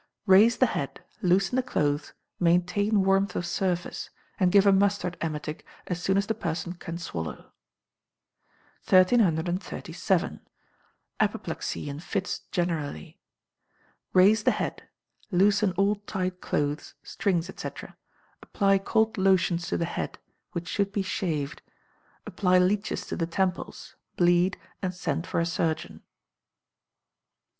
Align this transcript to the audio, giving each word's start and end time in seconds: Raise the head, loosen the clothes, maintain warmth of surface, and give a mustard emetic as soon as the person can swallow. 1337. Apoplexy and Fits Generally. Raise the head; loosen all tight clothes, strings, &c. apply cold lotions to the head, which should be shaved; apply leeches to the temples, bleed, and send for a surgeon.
Raise 0.25 0.57
the 0.57 0.65
head, 0.65 1.01
loosen 1.21 1.57
the 1.57 1.61
clothes, 1.61 2.13
maintain 2.39 3.03
warmth 3.03 3.35
of 3.35 3.45
surface, 3.45 4.09
and 4.39 4.51
give 4.51 4.65
a 4.65 4.71
mustard 4.71 5.15
emetic 5.21 5.63
as 5.85 6.01
soon 6.01 6.17
as 6.17 6.25
the 6.25 6.33
person 6.33 6.73
can 6.73 6.97
swallow. 6.97 7.51
1337. 8.89 10.39
Apoplexy 11.19 11.87
and 11.87 12.01
Fits 12.03 12.39
Generally. 12.51 13.19
Raise 14.11 14.41
the 14.41 14.49
head; 14.49 14.89
loosen 15.29 15.71
all 15.73 15.97
tight 15.97 16.41
clothes, 16.41 16.95
strings, 17.03 17.45
&c. 17.55 17.69
apply 18.41 18.79
cold 18.79 19.19
lotions 19.19 19.67
to 19.67 19.77
the 19.77 19.85
head, 19.85 20.17
which 20.53 20.67
should 20.67 20.91
be 20.91 21.03
shaved; 21.03 21.61
apply 22.25 22.57
leeches 22.57 23.05
to 23.05 23.15
the 23.15 23.27
temples, 23.27 23.95
bleed, 24.17 24.57
and 24.81 24.95
send 24.95 25.27
for 25.27 25.39
a 25.39 25.45
surgeon. 25.45 26.01